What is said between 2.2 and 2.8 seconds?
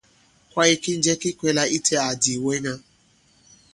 ìwɛŋa?